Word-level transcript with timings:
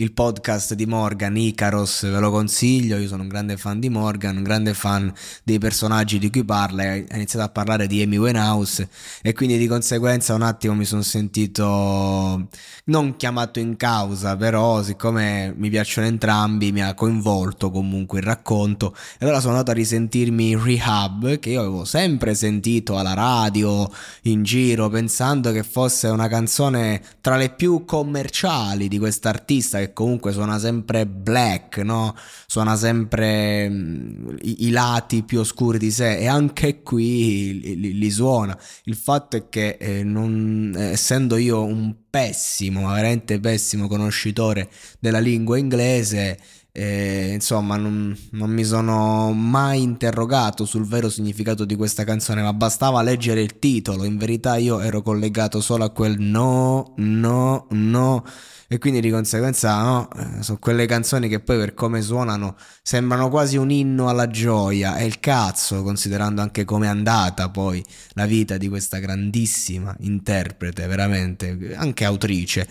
il 0.00 0.12
podcast 0.12 0.72
di 0.72 0.86
Morgan, 0.86 1.36
Icaros, 1.36 2.08
ve 2.10 2.18
lo 2.20 2.30
consiglio, 2.30 2.96
io 2.96 3.06
sono 3.06 3.20
un 3.22 3.28
grande 3.28 3.58
fan 3.58 3.78
di 3.78 3.90
Morgan, 3.90 4.38
un 4.38 4.42
grande 4.42 4.72
fan 4.72 5.12
dei 5.42 5.58
personaggi 5.58 6.18
di 6.18 6.30
cui 6.30 6.42
parla, 6.42 6.84
ha 6.84 7.16
iniziato 7.16 7.44
a 7.44 7.50
parlare 7.50 7.86
di 7.86 8.00
Amy 8.00 8.16
Winehouse 8.16 8.88
e 9.20 9.34
quindi 9.34 9.58
di 9.58 9.66
conseguenza 9.66 10.32
un 10.32 10.40
attimo 10.40 10.74
mi 10.74 10.86
sono 10.86 11.02
sentito 11.02 12.48
non 12.84 13.16
chiamato 13.16 13.58
in 13.58 13.76
causa, 13.76 14.38
però 14.38 14.82
siccome 14.82 15.52
mi 15.54 15.68
piacciono 15.68 16.06
entrambi 16.06 16.72
mi 16.72 16.82
ha 16.82 16.94
coinvolto 16.94 17.70
comunque 17.70 18.20
il 18.20 18.24
racconto. 18.24 18.94
E 19.18 19.24
allora 19.26 19.40
sono 19.40 19.52
andato 19.52 19.72
a 19.72 19.74
risentirmi 19.74 20.56
Rehab 20.56 21.38
che 21.38 21.50
io 21.50 21.60
avevo 21.60 21.84
sempre 21.84 22.34
sentito 22.34 22.96
alla 22.96 23.12
radio, 23.12 23.90
in 24.22 24.44
giro, 24.44 24.88
pensando 24.88 25.52
che 25.52 25.62
fosse 25.62 26.08
una 26.08 26.28
canzone 26.28 27.02
tra 27.20 27.36
le 27.36 27.50
più 27.50 27.84
commerciali 27.84 28.88
di 28.88 28.98
quest'artista 28.98 29.78
che 29.78 29.89
comunque 29.92 30.32
suona 30.32 30.58
sempre 30.58 31.06
black, 31.06 31.78
no? 31.78 32.14
Suona 32.46 32.76
sempre 32.76 33.68
mh, 33.68 34.36
i, 34.42 34.66
i, 34.66 34.70
lati 34.70 35.22
più 35.22 35.40
oscuri 35.40 35.78
di 35.78 35.90
sé 35.90 36.18
e 36.18 36.26
anche 36.26 36.82
qui 36.82 37.60
li, 37.60 37.80
li, 37.80 37.98
li 37.98 38.10
suona. 38.10 38.58
Il 38.84 38.96
fatto 38.96 39.36
è 39.36 39.48
che 39.48 39.76
eh, 39.80 40.02
non, 40.04 40.74
eh, 40.76 40.90
essendo 40.90 41.36
io 41.36 41.64
un 41.64 41.94
pessimo, 42.10 42.88
veramente 42.88 43.38
pessimo 43.38 43.86
conoscitore 43.86 44.68
della 44.98 45.20
lingua 45.20 45.58
inglese, 45.58 46.38
eh, 46.72 47.30
insomma, 47.32 47.76
non, 47.76 48.16
non, 48.32 48.50
mi 48.50 48.64
sono 48.64 49.32
mai 49.32 49.82
interrogato 49.82 50.64
sul 50.64 50.86
vero 50.86 51.08
significato 51.08 51.64
di 51.64 51.74
questa 51.74 52.04
canzone, 52.04 52.42
ma 52.42 52.52
bastava 52.52 53.02
leggere 53.02 53.42
il 53.42 53.58
titolo. 53.58 54.04
In 54.04 54.16
verità, 54.16 54.56
io 54.56 54.78
ero 54.80 55.02
collegato 55.02 55.60
solo 55.60 55.84
a 55.84 55.90
quel 55.90 56.20
no, 56.20 56.94
no, 56.96 57.66
no. 57.70 58.24
E 58.72 58.78
quindi 58.78 59.00
di 59.00 59.10
conseguenza 59.10 59.82
no, 59.82 60.08
eh, 60.16 60.42
sono 60.44 60.58
quelle 60.60 60.86
canzoni 60.86 61.28
che 61.28 61.40
poi 61.40 61.58
per 61.58 61.74
come 61.74 62.02
suonano 62.02 62.54
sembrano 62.82 63.28
quasi 63.28 63.56
un 63.56 63.72
inno 63.72 64.08
alla 64.08 64.28
gioia. 64.28 64.96
E 64.96 65.06
il 65.06 65.18
cazzo 65.18 65.82
considerando 65.82 66.40
anche 66.40 66.64
come 66.64 66.86
è 66.86 66.88
andata 66.88 67.50
poi 67.50 67.84
la 68.10 68.26
vita 68.26 68.58
di 68.58 68.68
questa 68.68 68.98
grandissima 68.98 69.92
interprete 70.00 70.86
veramente 70.86 71.74
anche 71.74 72.04
autrice 72.04 72.68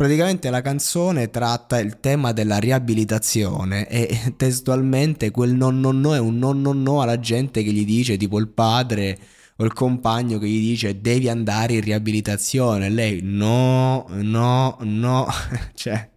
praticamente 0.00 0.48
la 0.48 0.62
canzone 0.62 1.28
tratta 1.28 1.78
il 1.78 2.00
tema 2.00 2.32
della 2.32 2.56
riabilitazione 2.56 3.86
e 3.86 4.32
testualmente 4.34 5.30
quel 5.30 5.52
non 5.52 5.78
non 5.78 6.00
no 6.00 6.14
è 6.14 6.18
un 6.18 6.38
non 6.38 6.62
non 6.62 6.80
no 6.80 7.02
alla 7.02 7.20
gente 7.20 7.62
che 7.62 7.70
gli 7.70 7.84
dice 7.84 8.16
tipo 8.16 8.38
il 8.38 8.48
padre 8.48 9.18
o 9.56 9.64
il 9.64 9.74
compagno 9.74 10.38
che 10.38 10.48
gli 10.48 10.58
dice 10.58 11.02
devi 11.02 11.28
andare 11.28 11.74
in 11.74 11.80
riabilitazione, 11.82 12.88
lei 12.88 13.20
no, 13.22 14.06
no, 14.08 14.78
no, 14.80 15.26
cioè 15.74 16.08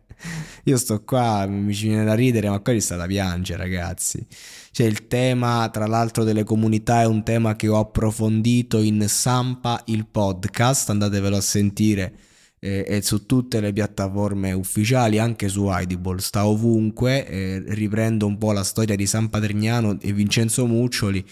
io 0.63 0.77
sto 0.77 1.03
qua, 1.03 1.45
mi 1.45 1.73
ci 1.73 1.89
viene 1.89 2.05
da 2.05 2.13
ridere, 2.13 2.47
ma 2.47 2.61
qua 2.61 2.79
sta 2.79 2.95
da 2.95 3.05
piangere 3.05 3.63
ragazzi. 3.63 4.25
Cioè 4.72 4.88
il 4.88 5.07
tema, 5.07 5.67
tra 5.69 5.88
l'altro, 5.88 6.23
delle 6.23 6.45
comunità 6.45 7.01
è 7.01 7.05
un 7.05 7.22
tema 7.23 7.57
che 7.57 7.67
ho 7.67 7.77
approfondito 7.77 8.79
in 8.79 9.03
Sampa, 9.09 9.81
il 9.88 10.07
podcast, 10.07 10.89
andatevelo 10.89 11.35
a 11.35 11.41
sentire 11.41 12.13
eh, 12.63 12.85
e 12.88 13.01
su 13.01 13.25
tutte 13.25 13.59
le 13.59 13.74
piattaforme 13.74 14.53
ufficiali, 14.53 15.19
anche 15.19 15.50
su 15.50 15.66
Audible, 15.66 16.22
sta 16.22 16.47
ovunque, 16.47 17.28
eh, 17.28 17.63
riprendo 17.68 18.25
un 18.25 18.38
po' 18.38 18.53
la 18.53 18.63
storia 18.63 18.96
di 18.96 19.06
San 19.06 19.29
Patrignano 19.29 19.97
e 20.00 20.13
Vincenzo 20.13 20.66
Muccioli 20.66 21.25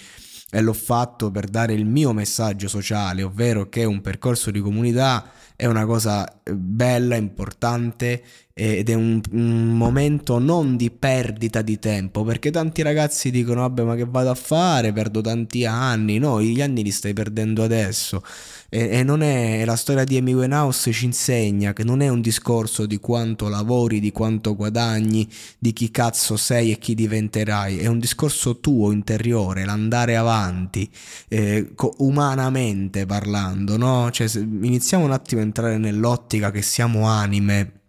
e 0.52 0.59
l'ho 0.59 0.74
fatto 0.74 1.31
per 1.31 1.46
dare 1.46 1.74
il 1.74 1.86
mio 1.86 2.12
messaggio 2.12 2.68
sociale, 2.68 3.24
ovvero 3.24 3.70
che 3.70 3.86
un 3.86 4.02
percorso 4.02 4.52
di 4.52 4.59
comunità 4.59 5.31
è 5.61 5.67
una 5.67 5.85
cosa 5.85 6.41
eh, 6.41 6.55
bella, 6.55 7.16
importante 7.16 8.23
ed 8.53 8.89
è 8.89 8.94
un, 8.94 9.22
un, 9.31 9.75
momento 9.77 10.38
non 10.38 10.75
di 10.75 10.91
perdita 10.91 11.61
di 11.61 11.79
tempo, 11.79 12.23
perché 12.23 12.51
tanti 12.51 12.81
ragazzi 12.81 13.31
dicono 13.31 13.61
vabbè 13.61 13.83
ma 13.83 13.95
che 13.95 14.05
vado 14.05 14.29
a 14.29 14.35
fare, 14.35 14.91
perdo 14.91 15.22
tanti 15.22 15.66
anni, 15.66 16.17
no, 16.17 16.41
gli 16.41 16.61
anni 16.61 16.83
li 16.83 16.91
stai 16.91 17.13
perdendo 17.13 17.63
adesso. 17.63 18.22
E, 18.69 18.89
e 18.99 19.03
non 19.03 19.22
è, 19.22 19.66
la 19.66 19.75
storia 19.75 20.03
di 20.03 20.17
Amy 20.17 20.33
Winehouse 20.33 20.91
ci 20.91 21.05
insegna 21.05 21.73
che 21.73 21.83
non 21.83 22.01
è 22.01 22.07
un 22.07 22.22
discorso 22.22 22.85
di 22.85 22.99
quanto 22.99 23.49
lavori, 23.49 23.99
di 23.99 24.11
quanto 24.11 24.55
guadagni, 24.55 25.28
di 25.57 25.73
chi 25.73 25.89
cazzo 25.89 26.38
sei 26.38 26.72
e 26.72 26.78
chi 26.78 26.93
diventerai, 26.93 27.79
è 27.79 27.88
un 27.88 27.99
discorso 27.99 28.59
tuo 28.59 28.91
interiore, 28.91 29.66
l'andare 29.66 30.16
avanti, 30.17 30.89
eh, 31.29 31.73
umanamente 31.97 33.05
parlando, 33.05 33.78
no? 33.78 34.09
Cioè, 34.11 34.29
iniziamo 34.35 35.03
un 35.03 35.11
attimo 35.11 35.41
a 35.41 35.45
entrare 35.51 35.78
nell'ottica 35.78 36.50
che 36.50 36.62
siamo 36.62 37.07
anime 37.07 37.81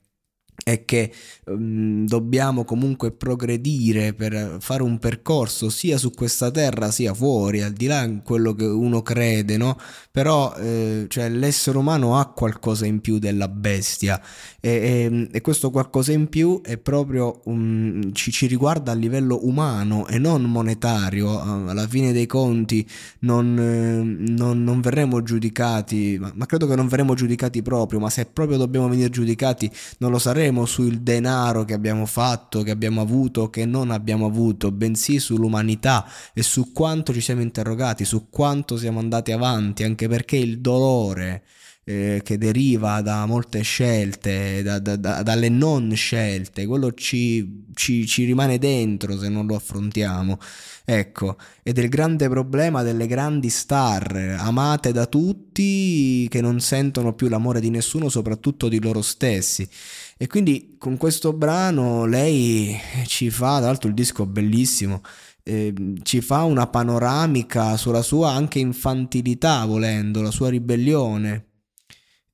e 0.64 0.84
che 0.84 1.12
um, 1.46 2.06
dobbiamo 2.06 2.64
comunque 2.64 3.10
progredire 3.10 4.14
per 4.14 4.58
fare 4.60 4.82
un 4.82 4.98
percorso 4.98 5.68
sia 5.68 5.98
su 5.98 6.12
questa 6.12 6.50
terra 6.50 6.90
sia 6.90 7.14
fuori, 7.14 7.62
al 7.62 7.72
di 7.72 7.86
là 7.86 8.06
di 8.06 8.20
quello 8.22 8.54
che 8.54 8.64
uno 8.64 9.02
crede, 9.02 9.56
no? 9.56 9.76
Però 10.10 10.54
eh, 10.56 11.06
cioè, 11.08 11.28
l'essere 11.28 11.78
umano 11.78 12.18
ha 12.18 12.26
qualcosa 12.26 12.86
in 12.86 13.00
più 13.00 13.18
della 13.18 13.48
bestia 13.48 14.20
e, 14.60 14.70
e, 14.70 15.28
e 15.32 15.40
questo 15.40 15.70
qualcosa 15.70 16.12
in 16.12 16.28
più 16.28 16.60
è 16.62 16.76
proprio 16.76 17.40
um, 17.44 18.12
ci, 18.12 18.30
ci, 18.30 18.46
riguarda 18.46 18.92
a 18.92 18.94
livello 18.94 19.46
umano 19.46 20.06
e 20.06 20.18
non 20.18 20.42
monetario. 20.42 21.40
Alla 21.40 21.88
fine 21.88 22.12
dei 22.12 22.26
conti 22.26 22.86
non, 23.20 23.58
eh, 23.58 24.30
non, 24.32 24.62
non 24.62 24.80
verremo 24.80 25.22
giudicati, 25.22 26.18
ma, 26.20 26.30
ma 26.34 26.46
credo 26.46 26.66
che 26.66 26.76
non 26.76 26.86
verremo 26.86 27.14
giudicati 27.14 27.62
proprio, 27.62 27.98
ma 27.98 28.10
se 28.10 28.26
proprio 28.26 28.58
dobbiamo 28.58 28.88
venire 28.88 29.10
giudicati 29.10 29.70
non 29.98 30.10
lo 30.10 30.18
saremo 30.18 30.51
ragioneremo 30.52 30.66
sul 30.66 31.00
denaro 31.00 31.64
che 31.64 31.72
abbiamo 31.72 32.06
fatto, 32.06 32.62
che 32.62 32.70
abbiamo 32.70 33.00
avuto, 33.00 33.48
che 33.48 33.64
non 33.64 33.90
abbiamo 33.90 34.26
avuto, 34.26 34.70
bensì 34.70 35.18
sull'umanità 35.18 36.06
e 36.34 36.42
su 36.42 36.72
quanto 36.72 37.12
ci 37.12 37.20
siamo 37.20 37.40
interrogati, 37.40 38.04
su 38.04 38.28
quanto 38.28 38.76
siamo 38.76 38.98
andati 38.98 39.32
avanti, 39.32 39.82
anche 39.82 40.08
perché 40.08 40.36
il 40.36 40.60
dolore 40.60 41.44
eh, 41.84 42.20
che 42.22 42.38
deriva 42.38 43.00
da 43.00 43.26
molte 43.26 43.62
scelte, 43.62 44.62
da, 44.62 44.78
da, 44.78 44.96
da, 44.96 45.22
dalle 45.22 45.48
non 45.48 45.92
scelte, 45.94 46.66
quello 46.66 46.92
ci, 46.94 47.64
ci, 47.74 48.06
ci 48.06 48.24
rimane 48.24 48.58
dentro 48.58 49.18
se 49.18 49.28
non 49.28 49.46
lo 49.46 49.56
affrontiamo. 49.56 50.38
Ecco, 50.84 51.36
ed 51.62 51.78
è 51.78 51.82
il 51.82 51.88
grande 51.88 52.28
problema 52.28 52.82
delle 52.82 53.06
grandi 53.06 53.48
star, 53.48 54.36
amate 54.38 54.92
da 54.92 55.06
tutti, 55.06 56.28
che 56.28 56.40
non 56.40 56.60
sentono 56.60 57.14
più 57.14 57.28
l'amore 57.28 57.60
di 57.60 57.70
nessuno, 57.70 58.08
soprattutto 58.08 58.68
di 58.68 58.80
loro 58.80 59.02
stessi. 59.02 59.68
E 60.16 60.26
quindi 60.28 60.76
con 60.78 60.96
questo 60.96 61.32
brano 61.32 62.04
lei 62.04 62.78
ci 63.06 63.30
fa, 63.30 63.58
tra 63.58 63.66
l'altro 63.66 63.88
il 63.88 63.94
disco 63.94 64.22
è 64.24 64.26
bellissimo, 64.26 65.02
eh, 65.42 65.74
ci 66.02 66.20
fa 66.20 66.44
una 66.44 66.68
panoramica 66.68 67.76
sulla 67.76 68.02
sua 68.02 68.32
anche 68.32 68.60
infantilità, 68.60 69.64
volendo, 69.64 70.22
la 70.22 70.30
sua 70.30 70.48
ribellione. 70.48 71.46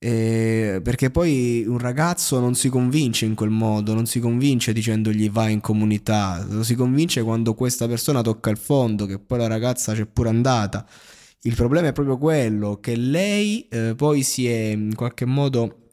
Eh, 0.00 0.80
perché 0.82 1.10
poi 1.10 1.64
un 1.66 1.78
ragazzo 1.78 2.38
non 2.38 2.54
si 2.54 2.68
convince 2.68 3.24
in 3.24 3.34
quel 3.34 3.50
modo, 3.50 3.94
non 3.94 4.06
si 4.06 4.20
convince 4.20 4.72
dicendogli 4.72 5.28
vai 5.28 5.52
in 5.52 5.60
comunità, 5.60 6.44
lo 6.48 6.62
si 6.62 6.76
convince 6.76 7.22
quando 7.24 7.54
questa 7.54 7.88
persona 7.88 8.22
tocca 8.22 8.50
il 8.50 8.58
fondo, 8.58 9.06
che 9.06 9.18
poi 9.18 9.38
la 9.38 9.48
ragazza 9.48 9.94
c'è 9.94 10.06
pure 10.06 10.28
andata. 10.28 10.86
Il 11.42 11.54
problema 11.54 11.88
è 11.88 11.92
proprio 11.92 12.16
quello 12.18 12.78
che 12.80 12.94
lei 12.96 13.66
eh, 13.68 13.94
poi 13.96 14.22
si 14.22 14.46
è 14.48 14.70
in 14.70 14.94
qualche 14.94 15.24
modo 15.24 15.88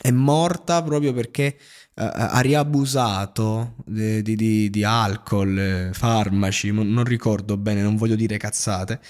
è 0.00 0.10
morta 0.10 0.82
proprio 0.82 1.12
perché 1.12 1.56
uh, 1.96 2.02
ha 2.14 2.40
riabusato 2.40 3.76
di, 3.86 4.22
di, 4.22 4.70
di 4.70 4.84
alcol, 4.84 5.58
eh, 5.58 5.90
farmaci, 5.92 6.70
non 6.72 7.04
ricordo 7.04 7.56
bene, 7.56 7.82
non 7.82 7.96
voglio 7.96 8.16
dire 8.16 8.36
cazzate 8.38 9.00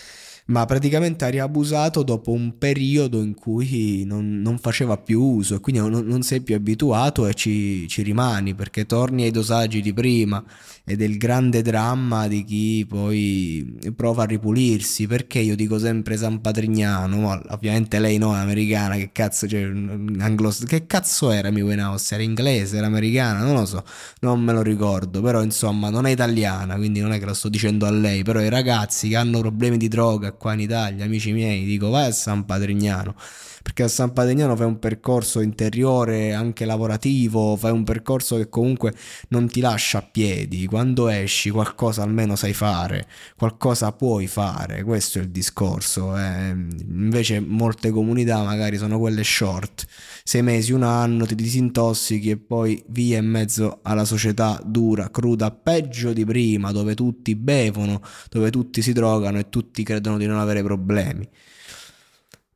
ma 0.51 0.67
praticamente 0.67 1.25
ha 1.25 1.29
riabusato 1.29 2.03
dopo 2.03 2.33
un 2.33 2.59
periodo 2.59 3.23
in 3.23 3.35
cui 3.35 4.05
non, 4.05 4.41
non 4.43 4.59
faceva 4.59 4.97
più 4.97 5.23
uso 5.23 5.55
e 5.55 5.61
quindi 5.61 5.81
non, 5.81 6.05
non 6.05 6.23
sei 6.23 6.41
più 6.41 6.57
abituato 6.57 7.27
e 7.27 7.35
ci, 7.35 7.87
ci, 7.89 8.03
rimani 8.03 8.55
perché 8.55 8.85
torni 8.85 9.23
ai 9.23 9.31
dosaggi 9.31 9.81
di 9.81 9.93
prima 9.93 10.43
ed 10.85 11.03
è 11.03 11.05
il 11.05 11.19
grande 11.19 11.63
dramma 11.63 12.27
di 12.27 12.45
chi 12.45 12.85
poi 12.89 13.79
prova 13.95 14.25
a 14.25 14.27
ripulirsi. 14.27 15.07
Perché 15.07 15.39
io 15.39 15.55
dico 15.55 15.79
sempre 15.79 16.17
San 16.17 16.41
Patrignano 16.41 17.41
ovviamente 17.51 18.01
lei 18.01 18.19
no 18.19 18.35
è 18.35 18.39
americana 18.39 18.97
che 18.97 19.11
cazzo 19.13 19.47
cioè, 19.47 19.63
anglos- 19.63 20.65
che 20.65 20.87
cazzo 20.87 21.31
era 21.31 21.51
mi 21.51 21.63
Winehouse 21.63 22.15
era 22.15 22.25
inglese 22.25 22.77
era 22.77 22.87
americana? 22.87 23.45
Non 23.45 23.55
lo 23.55 23.67
so 23.67 23.85
non 24.21 24.41
me 24.41 24.53
lo 24.53 24.63
ricordo 24.63 25.21
però 25.21 25.43
insomma 25.43 25.91
non 25.91 26.07
è 26.07 26.11
italiana 26.11 26.75
quindi 26.77 27.01
non 27.01 27.13
è 27.13 27.19
che 27.19 27.25
lo 27.25 27.35
sto 27.35 27.49
dicendo 27.49 27.87
a 27.87 27.91
lei 27.91 28.23
però 28.25 28.41
i 28.41 28.49
ragazzi 28.49 29.09
che 29.09 29.17
hanno 29.17 29.41
problemi 29.41 29.77
di 29.77 29.89
droga 29.89 30.33
qua 30.41 30.55
in 30.55 30.61
Italia, 30.61 31.05
amici 31.05 31.33
miei, 31.33 31.67
dico 31.67 31.91
vai 31.91 32.07
a 32.07 32.13
San 32.13 32.47
Patrignano, 32.47 33.15
perché 33.63 33.83
a 33.83 33.89
San 33.89 34.13
Patrignano 34.13 34.57
fai 34.57 34.67
un 34.67 34.79
percorso 34.79 35.41
interiore 35.41 36.33
anche 36.33 36.65
lavorativo, 36.65 37.57
fai 37.57 37.73
un 37.73 37.85
percorso 37.85 38.37
che 38.37 38.49
comunque 38.49 38.95
non 39.29 39.49
ti 39.49 39.61
lascia 39.61 39.99
a 39.99 40.03
piedi, 40.03 40.67
quando 40.67 41.09
esci 41.09 41.51
qualcosa 41.51 42.03
almeno 42.03 42.37
sai 42.37 42.55
fare, 42.55 43.07
qualcosa 43.37 43.93
puoi 43.93 44.27
fare, 44.27 44.83
questo 44.83 45.19
è 45.19 45.23
il 45.23 45.31
discorso, 45.31 46.17
eh. 46.17 46.49
invece 46.51 47.41
molte 47.41 47.91
comunità 47.91 48.43
magari 48.43 48.77
sono 48.77 48.99
quelle 48.99 49.25
short, 49.25 49.87
sei 50.25 50.43
mesi, 50.43 50.73
un 50.73 50.83
anno, 50.83 51.27
ti 51.27 51.35
disintossichi 51.35 52.31
e 52.31 52.37
poi 52.37 52.83
via 52.89 53.19
in 53.19 53.27
mezzo 53.27 53.81
alla 53.83 54.05
società 54.05 54.61
dura, 54.65 55.11
cruda, 55.11 55.51
peggio 55.51 56.13
di 56.13 56.25
prima, 56.25 56.73
dove 56.73 56.95
tutti 56.95 57.35
bevono, 57.35 58.01
dove 58.29 58.51
tutti 58.51 58.83
si 58.83 58.93
drogano 58.93 59.39
e 59.39 59.49
tutti 59.49 59.83
credono 59.83 60.17
di 60.17 60.27
non 60.27 60.39
avere 60.39 60.63
problemi. 60.63 61.29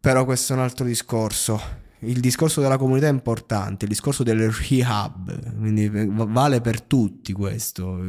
Però 0.04 0.26
questo 0.26 0.52
è 0.52 0.56
un 0.56 0.60
altro 0.60 0.84
discorso. 0.84 1.58
Il 2.00 2.20
discorso 2.20 2.60
della 2.60 2.76
comunità 2.76 3.06
è 3.06 3.10
importante, 3.10 3.86
il 3.86 3.90
discorso 3.90 4.22
del 4.22 4.50
rehab, 4.50 5.56
quindi 5.56 5.88
vale 5.90 6.60
per 6.60 6.82
tutti 6.82 7.32
questo, 7.32 8.04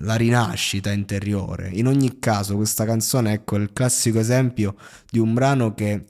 la 0.00 0.14
rinascita 0.14 0.90
interiore. 0.90 1.68
In 1.70 1.86
ogni 1.86 2.18
caso 2.18 2.56
questa 2.56 2.86
canzone 2.86 3.34
ecco 3.34 3.56
il 3.56 3.74
classico 3.74 4.20
esempio 4.20 4.74
di 5.10 5.18
un 5.18 5.34
brano 5.34 5.74
che 5.74 6.06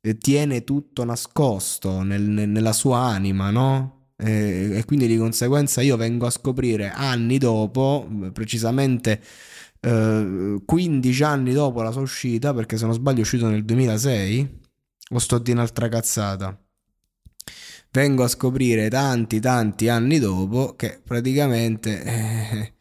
eh, 0.00 0.16
tiene 0.16 0.62
tutto 0.62 1.04
nascosto 1.04 2.02
nel, 2.02 2.22
nella 2.22 2.72
sua 2.72 3.00
anima, 3.00 3.50
no? 3.50 4.10
E, 4.16 4.76
e 4.76 4.84
quindi 4.84 5.08
di 5.08 5.16
conseguenza 5.16 5.80
io 5.80 5.96
vengo 5.96 6.24
a 6.24 6.30
scoprire 6.30 6.92
anni 6.94 7.38
dopo, 7.38 8.08
precisamente 8.32 9.20
15 9.80 11.22
eh, 11.22 11.24
anni 11.24 11.52
dopo 11.52 11.82
la 11.82 11.90
sua 11.90 12.00
uscita, 12.00 12.52
perché 12.54 12.76
se 12.76 12.84
non 12.84 12.94
sbaglio 12.94 13.18
è 13.18 13.22
uscito 13.22 13.48
nel 13.48 13.64
2006, 13.64 14.60
o 15.10 15.18
sto 15.18 15.38
di 15.38 15.52
un'altra 15.52 15.88
cazzata. 15.88 16.58
Vengo 17.90 18.24
a 18.24 18.28
scoprire 18.28 18.90
tanti 18.90 19.40
tanti 19.40 19.88
anni 19.88 20.18
dopo 20.18 20.74
che 20.76 21.00
praticamente 21.02 22.02
eh, 22.02 22.74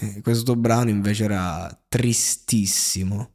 eh, 0.00 0.20
questo 0.20 0.56
brano 0.56 0.90
invece 0.90 1.24
era 1.24 1.84
tristissimo. 1.88 3.30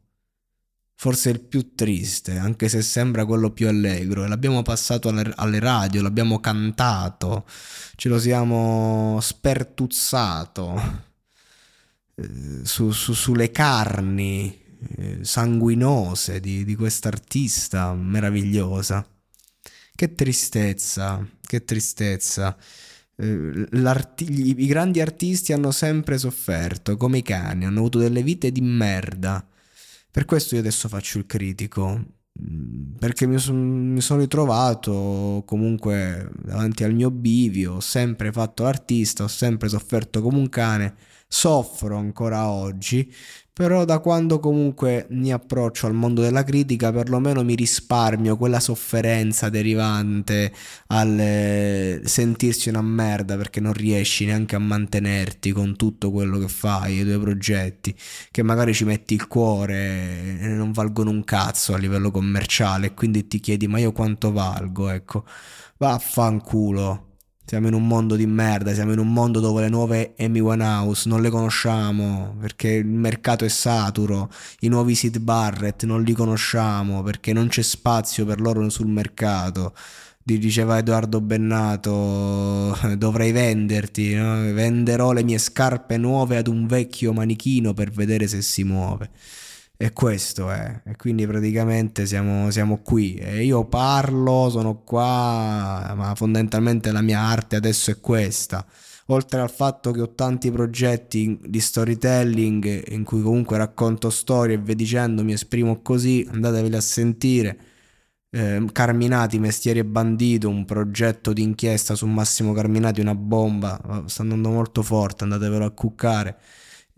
Forse 0.93 1.29
il 1.29 1.39
più 1.39 1.75
triste, 1.75 2.37
anche 2.37 2.67
se 2.67 2.81
sembra 2.81 3.25
quello 3.25 3.51
più 3.51 3.69
allegro. 3.69 4.27
L'abbiamo 4.27 4.61
passato 4.63 5.07
alle, 5.07 5.31
alle 5.37 5.59
radio, 5.59 6.01
l'abbiamo 6.01 6.41
cantato, 6.41 7.45
ce 7.95 8.09
lo 8.09 8.19
siamo 8.19 9.17
spertuzzato 9.21 11.07
su, 12.63 12.91
su, 12.91 13.13
sulle 13.13 13.51
carni 13.51 14.67
eh, 14.97 15.19
sanguinose 15.21 16.39
di, 16.39 16.63
di 16.63 16.75
quest'artista 16.75 17.93
meravigliosa. 17.93 19.05
Che 19.93 20.13
tristezza, 20.13 21.27
che 21.41 21.65
tristezza. 21.65 22.55
Eh, 23.15 23.67
I 23.71 24.65
grandi 24.67 25.01
artisti 25.01 25.51
hanno 25.51 25.71
sempre 25.71 26.17
sofferto, 26.17 26.95
come 26.95 27.17
i 27.19 27.21
cani, 27.23 27.65
hanno 27.65 27.79
avuto 27.79 27.99
delle 27.99 28.23
vite 28.23 28.51
di 28.51 28.61
merda. 28.61 29.45
Per 30.11 30.25
questo 30.25 30.55
io 30.55 30.61
adesso 30.61 30.87
faccio 30.87 31.17
il 31.17 31.25
critico, 31.25 32.05
mm, 32.41 32.95
perché 32.97 33.27
mi, 33.27 33.37
son, 33.37 33.91
mi 33.91 34.01
sono 34.01 34.21
ritrovato 34.21 35.43
comunque 35.45 36.29
davanti 36.41 36.83
al 36.83 36.93
mio 36.93 37.11
bivio, 37.11 37.73
ho 37.75 37.79
sempre 37.81 38.31
fatto 38.31 38.63
l'artista, 38.63 39.23
ho 39.23 39.27
sempre 39.27 39.67
sofferto 39.69 40.21
come 40.21 40.37
un 40.37 40.49
cane 40.49 40.95
soffro 41.31 41.95
ancora 41.95 42.49
oggi, 42.49 43.13
però 43.53 43.85
da 43.85 43.99
quando 43.99 44.39
comunque 44.39 45.05
mi 45.11 45.31
approccio 45.31 45.85
al 45.85 45.93
mondo 45.93 46.21
della 46.21 46.43
critica 46.43 46.91
perlomeno 46.91 47.43
mi 47.43 47.55
risparmio 47.55 48.35
quella 48.37 48.59
sofferenza 48.59 49.49
derivante 49.49 50.51
al 50.87 51.19
eh, 51.19 52.01
sentirsi 52.03 52.69
una 52.69 52.81
merda 52.81 53.37
perché 53.37 53.59
non 53.59 53.73
riesci 53.73 54.25
neanche 54.25 54.55
a 54.55 54.59
mantenerti 54.59 55.51
con 55.51 55.75
tutto 55.75 56.09
quello 56.09 56.39
che 56.39 56.47
fai, 56.47 56.99
i 56.99 57.03
tuoi 57.03 57.19
progetti, 57.19 57.95
che 58.31 58.43
magari 58.43 58.73
ci 58.73 58.85
metti 58.85 59.13
il 59.13 59.27
cuore 59.27 60.39
e 60.39 60.47
non 60.47 60.71
valgono 60.71 61.11
un 61.11 61.23
cazzo 61.23 61.73
a 61.73 61.77
livello 61.77 62.11
commerciale 62.11 62.93
quindi 62.93 63.27
ti 63.27 63.39
chiedi 63.39 63.67
ma 63.67 63.77
io 63.79 63.91
quanto 63.91 64.31
valgo, 64.31 64.89
ecco, 64.89 65.25
vaffanculo. 65.77 67.08
Siamo 67.49 67.65
in 67.65 67.73
un 67.73 67.87
mondo 67.87 68.15
di 68.15 68.27
merda, 68.27 68.75
siamo 68.75 68.91
in 68.91 68.99
un 68.99 69.11
mondo 69.11 69.39
dove 69.39 69.61
le 69.61 69.69
nuove 69.69 70.13
Amy 70.19 70.39
Winehouse 70.39 71.09
non 71.09 71.19
le 71.19 71.31
conosciamo 71.31 72.35
perché 72.39 72.67
il 72.67 72.85
mercato 72.85 73.43
è 73.43 73.47
saturo, 73.47 74.29
i 74.59 74.67
nuovi 74.67 74.93
Sid 74.93 75.17
Barrett 75.17 75.83
non 75.85 76.03
li 76.03 76.13
conosciamo 76.13 77.01
perché 77.01 77.33
non 77.33 77.47
c'è 77.47 77.63
spazio 77.63 78.23
per 78.23 78.39
loro 78.39 78.69
sul 78.69 78.85
mercato. 78.85 79.73
Diceva 80.21 80.77
Edoardo 80.77 81.21
Bennato, 81.21 82.77
dovrei 82.95 83.31
venderti, 83.31 84.13
no? 84.13 84.53
venderò 84.53 85.11
le 85.11 85.23
mie 85.23 85.39
scarpe 85.39 85.97
nuove 85.97 86.37
ad 86.37 86.45
un 86.45 86.67
vecchio 86.67 87.13
manichino 87.13 87.73
per 87.73 87.89
vedere 87.89 88.27
se 88.27 88.43
si 88.43 88.63
muove. 88.63 89.09
E 89.81 89.93
questo 89.93 90.51
è, 90.51 90.81
e 90.83 90.97
quindi 90.97 91.25
praticamente 91.25 92.05
siamo, 92.05 92.51
siamo, 92.51 92.79
qui. 92.81 93.15
E 93.15 93.45
io 93.45 93.63
parlo, 93.63 94.49
sono 94.49 94.83
qua, 94.83 95.93
ma 95.95 96.13
fondamentalmente 96.15 96.91
la 96.91 96.99
mia 97.01 97.19
arte 97.21 97.55
adesso 97.55 97.89
è 97.89 97.99
questa. 98.01 98.65
Oltre 99.05 99.39
al 99.39 99.49
fatto 99.49 99.91
che 99.91 100.01
ho 100.01 100.13
tanti 100.13 100.51
progetti 100.51 101.39
di 101.41 101.61
storytelling 101.61 102.89
in 102.89 103.05
cui 103.05 103.21
comunque 103.21 103.55
racconto 103.57 104.09
storie 104.09 104.55
e 104.55 104.57
vi 104.59 104.75
dicendo 104.75 105.23
mi 105.23 105.31
esprimo 105.31 105.81
così, 105.81 106.27
andateveli 106.29 106.75
a 106.75 106.81
sentire. 106.81 107.57
Eh, 108.31 108.65
Carminati, 108.73 109.39
Mestieri 109.39 109.79
e 109.79 109.85
Bandito, 109.85 110.49
un 110.49 110.65
progetto 110.65 111.31
di 111.31 111.41
inchiesta 111.41 111.95
su 111.95 112.05
Massimo 112.05 112.51
Carminati, 112.51 112.99
una 112.99 113.15
bomba, 113.15 114.03
sta 114.07 114.23
andando 114.23 114.49
molto 114.49 114.81
forte, 114.83 115.23
andatevelo 115.23 115.63
a 115.63 115.71
cuccare 115.71 116.37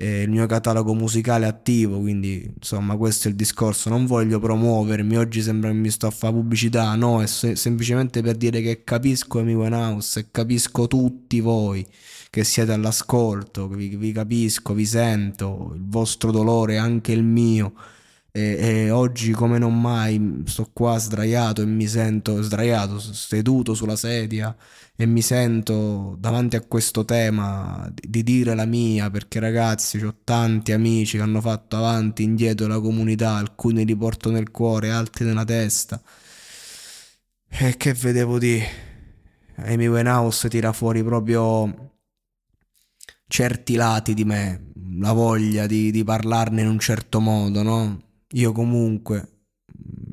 eh, 0.01 0.23
il 0.23 0.31
mio 0.31 0.47
catalogo 0.47 0.95
musicale 0.95 1.45
attivo, 1.45 1.99
quindi 1.99 2.51
insomma 2.55 2.97
questo 2.97 3.27
è 3.27 3.31
il 3.31 3.37
discorso, 3.37 3.89
non 3.89 4.07
voglio 4.07 4.39
promuovermi, 4.39 5.15
oggi 5.15 5.43
sembra 5.43 5.69
che 5.69 5.75
mi 5.75 5.91
sto 5.91 6.07
a 6.07 6.09
fare 6.09 6.33
pubblicità, 6.33 6.95
no, 6.95 7.21
è 7.21 7.27
se- 7.27 7.55
semplicemente 7.55 8.21
per 8.23 8.35
dire 8.35 8.61
che 8.61 8.83
capisco 8.83 9.39
Amy 9.39 9.53
Winehouse 9.53 10.19
e 10.19 10.25
capisco 10.31 10.87
tutti 10.87 11.39
voi 11.39 11.85
che 12.31 12.43
siete 12.43 12.71
all'ascolto, 12.71 13.67
vi, 13.67 13.95
vi 13.95 14.11
capisco, 14.11 14.73
vi 14.73 14.85
sento, 14.87 15.73
il 15.75 15.83
vostro 15.85 16.31
dolore, 16.31 16.77
anche 16.77 17.11
il 17.11 17.23
mio 17.23 17.73
e, 18.31 18.85
e, 18.85 18.91
oggi 18.91 19.31
come 19.31 19.57
non 19.57 19.79
mai 19.79 20.43
sto 20.45 20.69
qua 20.71 20.97
sdraiato 20.97 21.61
e 21.61 21.65
mi 21.65 21.85
sento 21.87 22.41
sdraiato, 22.41 22.97
seduto 22.99 23.73
sulla 23.73 23.97
sedia 23.97 24.55
e 24.95 25.05
mi 25.05 25.21
sento 25.21 26.15
davanti 26.17 26.55
a 26.55 26.61
questo 26.61 27.03
tema 27.03 27.89
di, 27.93 28.09
di 28.09 28.23
dire 28.23 28.55
la 28.55 28.65
mia 28.65 29.09
perché 29.09 29.39
ragazzi 29.39 29.97
ho 30.03 30.15
tanti 30.23 30.71
amici 30.71 31.17
che 31.17 31.23
hanno 31.23 31.41
fatto 31.41 31.75
avanti 31.77 32.21
e 32.23 32.25
indietro 32.25 32.67
la 32.67 32.79
comunità, 32.79 33.35
alcuni 33.35 33.85
li 33.85 33.95
porto 33.95 34.31
nel 34.31 34.51
cuore, 34.51 34.91
altri 34.91 35.25
nella 35.25 35.45
testa. 35.45 36.01
E 37.49 37.75
che 37.77 37.93
vedevo 37.93 38.39
di 38.39 38.61
Amy 39.57 39.87
Winehouse 39.87 40.47
tira 40.49 40.71
fuori 40.71 41.03
proprio 41.03 41.91
certi 43.27 43.75
lati 43.75 44.13
di 44.13 44.23
me, 44.25 44.71
la 44.99 45.11
voglia 45.13 45.65
di, 45.67 45.91
di 45.91 46.03
parlarne 46.03 46.61
in 46.61 46.67
un 46.67 46.79
certo 46.79 47.19
modo, 47.19 47.61
no? 47.63 48.10
Io 48.33 48.51
comunque 48.51 49.41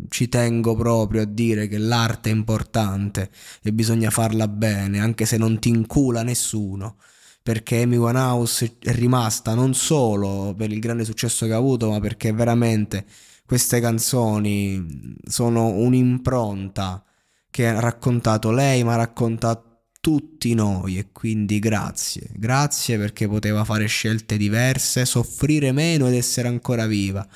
ci 0.09 0.29
tengo 0.29 0.75
proprio 0.75 1.23
a 1.23 1.27
dire 1.27 1.69
che 1.69 1.79
l'arte 1.79 2.31
è 2.31 2.33
importante 2.33 3.31
e 3.63 3.73
bisogna 3.73 4.11
farla 4.11 4.49
bene, 4.49 5.01
anche 5.01 5.27
se 5.27 5.37
non 5.37 5.59
ti 5.59 5.69
incula 5.69 6.23
nessuno. 6.23 6.97
Perché 7.43 7.83
Amy 7.83 7.97
Winehouse 7.97 8.77
è 8.81 8.93
rimasta 8.93 9.55
non 9.55 9.73
solo 9.75 10.55
per 10.57 10.71
il 10.71 10.81
grande 10.81 11.05
successo 11.05 11.47
che 11.47 11.53
ha 11.53 11.57
avuto, 11.57 11.89
ma 11.89 11.99
perché 12.01 12.33
veramente 12.33 13.07
queste 13.47 13.81
canzoni 13.81 15.17
sono 15.25 15.69
un'impronta 15.69 17.03
che 17.51 17.67
ha 17.67 17.81
raccontato 17.81 18.51
lei, 18.51 18.85
ma 18.85 18.95
ha 18.95 18.97
raccontato 18.97 19.67
tutti 20.01 20.53
noi 20.55 20.99
e 20.99 21.11
quindi 21.11 21.59
grazie, 21.59 22.29
grazie 22.35 22.99
perché 22.99 23.27
poteva 23.27 23.65
fare 23.65 23.87
scelte 23.87 24.37
diverse, 24.37 25.07
soffrire 25.07 25.73
meno 25.73 26.07
ed 26.07 26.15
essere 26.15 26.49
ancora 26.49 26.87
viva 26.87 27.27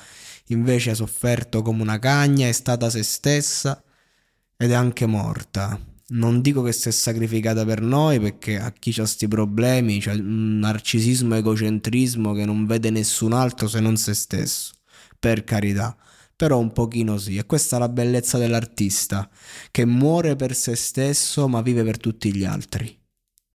invece 0.47 0.91
ha 0.91 0.95
sofferto 0.95 1.61
come 1.61 1.81
una 1.81 1.99
cagna, 1.99 2.47
è 2.47 2.51
stata 2.51 2.89
se 2.89 3.03
stessa 3.03 3.83
ed 4.57 4.71
è 4.71 4.73
anche 4.73 5.05
morta. 5.05 5.79
Non 6.05 6.41
dico 6.41 6.61
che 6.61 6.73
si 6.73 6.89
è 6.89 6.91
sacrificata 6.91 7.65
per 7.65 7.81
noi 7.81 8.19
perché 8.19 8.59
a 8.59 8.71
chi 8.71 8.91
ha 8.91 8.97
questi 8.97 9.27
problemi 9.27 9.99
c'è 9.99 10.13
un 10.13 10.59
narcisismo 10.59 11.35
egocentrismo 11.35 12.33
che 12.33 12.45
non 12.45 12.65
vede 12.65 12.89
nessun 12.89 13.33
altro 13.33 13.67
se 13.67 13.79
non 13.79 13.97
se 13.97 14.13
stesso, 14.13 14.73
per 15.17 15.43
carità. 15.43 15.95
Però 16.35 16.59
un 16.59 16.71
pochino 16.71 17.17
sì, 17.17 17.37
e 17.37 17.45
questa 17.45 17.77
è 17.77 17.79
la 17.79 17.89
bellezza 17.89 18.37
dell'artista, 18.37 19.29
che 19.71 19.85
muore 19.85 20.35
per 20.35 20.55
se 20.55 20.75
stesso 20.75 21.47
ma 21.47 21.61
vive 21.61 21.83
per 21.83 21.97
tutti 21.97 22.35
gli 22.35 22.43
altri. 22.43 23.02